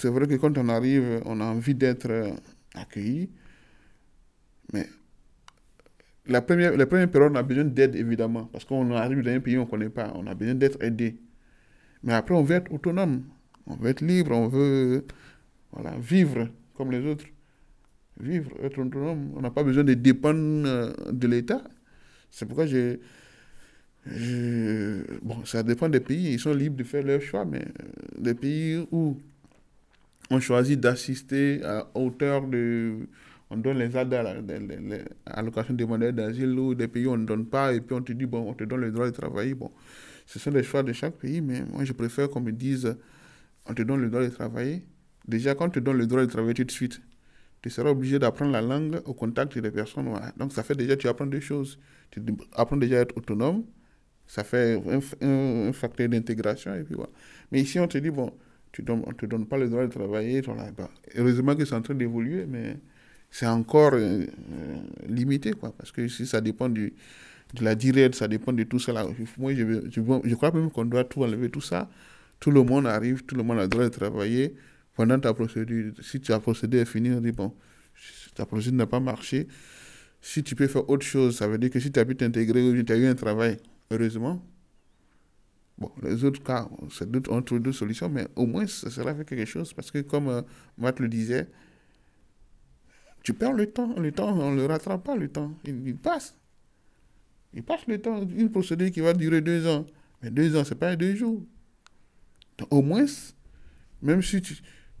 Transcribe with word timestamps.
c'est 0.00 0.08
vrai 0.08 0.26
que 0.26 0.34
quand 0.36 0.56
on 0.56 0.68
arrive, 0.68 1.20
on 1.26 1.40
a 1.40 1.44
envie 1.44 1.74
d'être 1.74 2.34
accueilli. 2.74 3.30
Mais 4.72 4.86
la 6.26 6.40
première, 6.42 6.72
période, 6.88 7.32
on 7.32 7.34
a 7.34 7.42
besoin 7.42 7.64
d'aide, 7.64 7.96
évidemment, 7.96 8.44
parce 8.46 8.64
qu'on 8.64 8.90
arrive 8.92 9.22
dans 9.22 9.30
un 9.30 9.40
pays 9.40 9.56
où 9.56 9.60
on 9.60 9.64
ne 9.64 9.70
connaît 9.70 9.90
pas. 9.90 10.12
On 10.14 10.26
a 10.26 10.34
besoin 10.34 10.54
d'être 10.54 10.82
aidé. 10.82 11.20
Mais 12.02 12.14
après, 12.14 12.34
on 12.34 12.42
veut 12.42 12.56
être 12.56 12.72
autonome. 12.72 13.24
On 13.66 13.76
veut 13.76 13.90
être 13.90 14.00
libre, 14.00 14.32
on 14.32 14.48
veut 14.48 15.04
voilà, 15.72 15.96
vivre 15.98 16.48
comme 16.74 16.92
les 16.92 17.04
autres. 17.04 17.26
Vivre, 18.18 18.50
être 18.62 18.78
autonome. 18.78 19.32
On 19.36 19.40
n'a 19.40 19.50
pas 19.50 19.62
besoin 19.62 19.84
de 19.84 19.94
dépendre 19.94 20.66
euh, 20.66 20.92
de 21.10 21.26
l'État. 21.26 21.62
C'est 22.30 22.46
pourquoi 22.46 22.66
j'ai. 22.66 23.00
Bon, 25.22 25.44
ça 25.44 25.62
dépend 25.62 25.88
des 25.88 26.00
pays, 26.00 26.32
ils 26.32 26.38
sont 26.38 26.54
libres 26.54 26.76
de 26.76 26.84
faire 26.84 27.04
leur 27.04 27.20
choix, 27.20 27.44
mais 27.44 27.60
euh, 27.60 28.18
des 28.18 28.34
pays 28.34 28.86
où 28.90 29.20
on 30.30 30.40
choisit 30.40 30.78
d'assister 30.78 31.62
à 31.64 31.88
hauteur 31.94 32.46
de. 32.46 33.08
On 33.52 33.56
donne 33.56 33.78
les 33.78 33.96
aides 33.96 34.14
à 34.14 34.22
l'allocation 34.22 35.74
demandeurs 35.74 36.12
d'asile 36.12 36.56
ou 36.56 36.74
des 36.74 36.86
pays 36.86 37.06
où 37.06 37.10
on 37.10 37.16
ne 37.16 37.26
donne 37.26 37.46
pas 37.46 37.72
et 37.74 37.80
puis 37.80 37.96
on 37.96 38.00
te 38.00 38.12
dit, 38.12 38.24
bon, 38.24 38.48
on 38.48 38.54
te 38.54 38.62
donne 38.62 38.80
le 38.80 38.92
droit 38.92 39.06
de 39.06 39.10
travailler. 39.10 39.54
Bon, 39.54 39.72
ce 40.24 40.38
sont 40.38 40.52
des 40.52 40.62
choix 40.62 40.84
de 40.84 40.92
chaque 40.92 41.14
pays, 41.14 41.40
mais 41.40 41.62
moi 41.64 41.82
je 41.82 41.92
préfère 41.92 42.30
qu'on 42.30 42.40
me 42.40 42.52
dise, 42.52 42.96
on 43.66 43.74
te 43.74 43.82
donne 43.82 44.00
le 44.00 44.08
droit 44.08 44.22
de 44.22 44.28
travailler. 44.28 44.84
Déjà, 45.26 45.56
quand 45.56 45.66
on 45.66 45.70
te 45.70 45.80
donne 45.80 45.98
le 45.98 46.06
droit 46.06 46.20
de 46.20 46.26
travailler 46.26 46.54
tout 46.54 46.64
de 46.64 46.70
suite, 46.70 47.00
tu 47.60 47.70
seras 47.70 47.90
obligé 47.90 48.20
d'apprendre 48.20 48.52
la 48.52 48.62
langue 48.62 49.00
au 49.04 49.14
contact 49.14 49.58
des 49.58 49.70
personnes. 49.72 50.08
Donc 50.36 50.52
ça 50.52 50.62
fait 50.62 50.76
déjà, 50.76 50.96
tu 50.96 51.08
apprends 51.08 51.26
deux 51.26 51.40
choses. 51.40 51.78
Tu 52.12 52.22
apprends 52.54 52.76
déjà 52.76 52.98
à 52.98 53.00
être 53.00 53.16
autonome, 53.16 53.64
ça 54.26 54.44
fait 54.44 54.80
un, 55.20 55.72
facteur 55.72 56.08
d'intégration 56.08 56.72
voilà. 56.90 57.10
Mais 57.50 57.60
ici, 57.60 57.80
on 57.80 57.88
te 57.88 57.98
dit, 57.98 58.10
bon, 58.10 58.32
tu 58.72 58.84
on 58.88 58.96
ne 58.98 59.12
te 59.12 59.26
donne 59.26 59.46
pas 59.46 59.58
le 59.58 59.68
droit 59.68 59.86
de 59.86 59.90
travailler. 59.90 60.42
heureusement 61.16 61.56
que 61.56 61.64
c'est 61.64 61.74
en 61.74 61.82
train 61.82 61.94
d'évoluer, 61.94 62.46
mais 62.46 62.76
c'est 63.30 63.46
encore 63.46 63.94
euh, 63.94 64.24
euh, 64.24 64.26
limité, 65.08 65.52
quoi, 65.52 65.72
parce 65.76 65.92
que 65.92 66.08
si 66.08 66.26
ça 66.26 66.40
dépend 66.40 66.68
du, 66.68 66.92
de 67.54 67.64
la 67.64 67.74
directe, 67.74 68.14
ça 68.16 68.28
dépend 68.28 68.52
de 68.52 68.62
tout 68.64 68.78
cela. 68.78 69.06
Moi, 69.38 69.54
je, 69.54 69.88
je, 69.90 70.34
crois 70.34 70.52
même 70.52 70.70
qu'on 70.70 70.84
doit 70.84 71.04
tout 71.04 71.22
enlever, 71.22 71.50
tout 71.50 71.60
ça. 71.60 71.88
Tout 72.38 72.50
le 72.50 72.62
monde 72.62 72.86
arrive, 72.86 73.24
tout 73.24 73.34
le 73.36 73.42
monde 73.42 73.58
a 73.58 73.62
le 73.62 73.68
droit 73.68 73.84
de 73.84 73.88
travailler 73.88 74.54
pendant 74.96 75.18
ta 75.18 75.34
procédure. 75.34 75.92
Si 76.02 76.20
ta 76.20 76.40
procédure 76.40 76.80
est 76.80 76.86
finie, 76.86 77.10
on 77.10 77.20
dit, 77.20 77.32
bon, 77.32 77.52
ta 78.34 78.46
procédure 78.46 78.78
n'a 78.78 78.86
pas 78.86 79.00
marché. 79.00 79.46
Si 80.22 80.42
tu 80.42 80.54
peux 80.54 80.66
faire 80.66 80.88
autre 80.88 81.06
chose, 81.06 81.36
ça 81.36 81.48
veut 81.48 81.58
dire 81.58 81.70
que 81.70 81.80
si 81.80 81.90
tu 81.90 82.00
as 82.00 82.04
pu 82.04 82.16
t'intégrer, 82.16 82.84
tu 82.84 82.92
as 82.92 82.96
eu 82.96 83.06
un 83.06 83.14
travail, 83.14 83.56
heureusement, 83.90 84.42
Bon, 85.80 85.90
les 86.02 86.24
autres 86.24 86.42
cas, 86.42 86.68
c'est 86.90 87.08
on 87.30 87.40
trouve 87.42 87.60
d'autres 87.60 87.78
solutions, 87.78 88.10
mais 88.10 88.28
au 88.36 88.46
moins, 88.46 88.66
ça 88.66 88.90
sera 88.90 89.14
fait 89.14 89.24
quelque 89.24 89.46
chose. 89.46 89.72
Parce 89.72 89.90
que, 89.90 90.00
comme 90.00 90.28
euh, 90.28 90.42
Matt 90.76 91.00
le 91.00 91.08
disait, 91.08 91.48
tu 93.22 93.32
perds 93.32 93.54
le 93.54 93.66
temps. 93.66 93.94
Le 93.98 94.12
temps, 94.12 94.38
on 94.38 94.52
ne 94.52 94.56
le 94.56 94.66
rattrape 94.66 95.04
pas, 95.04 95.16
le 95.16 95.28
temps. 95.28 95.52
Il, 95.64 95.96
passe. 95.96 96.36
Il 97.54 97.62
passe 97.62 97.86
le 97.86 98.00
temps. 98.00 98.22
Une 98.28 98.50
procédure 98.50 98.90
qui 98.90 99.00
va 99.00 99.14
durer 99.14 99.40
deux 99.40 99.66
ans. 99.66 99.86
Mais 100.22 100.30
deux 100.30 100.54
ans, 100.54 100.64
ce 100.64 100.74
n'est 100.74 100.78
pas 100.78 100.94
deux 100.96 101.14
jours. 101.14 101.42
Au 102.68 102.82
moins, 102.82 103.06
même 104.02 104.22
si 104.22 104.42
tu, 104.42 104.56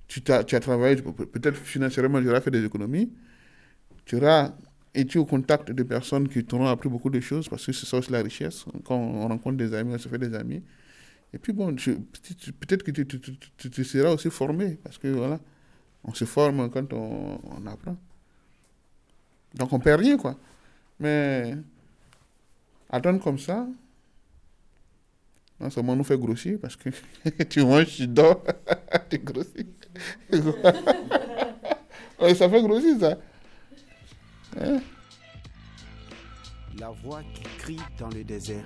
tu, 0.08 0.32
as, 0.32 0.44
tu 0.44 0.56
as 0.56 0.60
travaillé, 0.60 0.96
peut-être 0.96 1.56
financièrement, 1.56 2.22
tu 2.22 2.30
auras 2.30 2.40
fait 2.40 2.50
des 2.50 2.64
économies, 2.64 3.12
tu 4.06 4.16
auras 4.16 4.54
été 4.94 5.18
au 5.18 5.24
contact 5.24 5.70
de 5.70 5.82
personnes 5.82 6.28
qui 6.28 6.44
t'auront 6.44 6.66
appris 6.66 6.88
beaucoup 6.88 7.10
de 7.10 7.20
choses, 7.20 7.48
parce 7.48 7.64
que 7.64 7.72
c'est 7.72 7.86
ça 7.86 7.98
aussi 7.98 8.10
la 8.10 8.22
richesse? 8.22 8.64
Quand 8.84 8.96
on 8.96 9.28
rencontre 9.28 9.56
des 9.56 9.72
amis, 9.74 9.94
on 9.94 9.98
se 9.98 10.08
fait 10.08 10.18
des 10.18 10.34
amis. 10.34 10.62
Et 11.32 11.38
puis 11.38 11.52
bon, 11.52 11.74
peut-être 11.74 12.82
que 12.82 12.90
tu, 12.90 13.06
tu, 13.06 13.20
tu, 13.20 13.70
tu, 13.70 13.84
seras 13.84 14.10
aussi 14.10 14.30
formé, 14.30 14.78
parce 14.82 14.98
que 14.98 15.08
voilà, 15.08 15.38
on 16.04 16.12
se 16.12 16.24
forme 16.24 16.70
quand 16.70 16.92
on, 16.92 17.40
on 17.44 17.66
apprend. 17.66 17.96
Donc 19.54 19.72
on 19.72 19.78
perd 19.78 20.00
rien, 20.00 20.16
quoi. 20.16 20.36
Mais 20.98 21.56
attendre 22.90 23.22
comme 23.22 23.38
ça, 23.38 23.66
non 25.60 25.70
seulement 25.70 25.94
nous 25.94 26.04
fait 26.04 26.18
grossir, 26.18 26.58
parce 26.60 26.74
que 26.74 26.90
tu 27.48 27.64
manges, 27.64 27.96
tu 27.96 28.08
dors, 28.08 28.42
tu 29.10 29.18
grossis. 29.18 29.66
ça 32.34 32.48
fait 32.48 32.62
grossir, 32.62 32.98
ça. 32.98 33.18
Hein? 34.60 34.80
La 36.78 36.90
voix 36.90 37.22
qui 37.34 37.42
crie 37.58 37.80
dans 37.98 38.08
le 38.08 38.22
désert. 38.24 38.64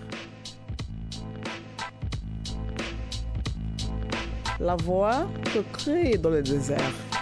La 4.59 4.77
voix 4.77 5.29
qui 5.45 5.63
crie 5.73 6.19
dans 6.19 6.31
le 6.31 6.43
désert. 6.43 7.14